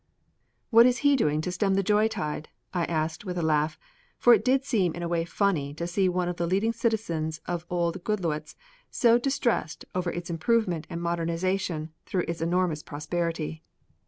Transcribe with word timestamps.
"What 0.71 0.87
is 0.87 0.97
he 1.05 1.15
doing 1.15 1.41
to 1.41 1.51
stem 1.51 1.75
the 1.75 1.83
joy 1.83 2.07
tide?" 2.07 2.49
I 2.73 2.85
asked 2.85 3.23
with 3.23 3.37
a 3.37 3.43
laugh, 3.43 3.77
for 4.17 4.33
it 4.33 4.43
did 4.43 4.65
seem 4.65 4.95
in 4.95 5.03
a 5.03 5.07
way 5.07 5.25
funny 5.25 5.75
to 5.75 5.85
see 5.85 6.09
one 6.09 6.27
of 6.27 6.37
the 6.37 6.47
leading 6.47 6.73
citizens 6.73 7.39
of 7.45 7.67
old 7.69 8.03
Goodloets 8.03 8.55
so 8.89 9.19
distressed 9.19 9.85
over 9.93 10.09
its 10.09 10.31
improvement 10.31 10.87
and 10.89 11.03
modernization 11.03 11.91
through 12.07 12.25
its 12.27 12.41
enormous 12.41 12.81
prosperity. 12.81 13.61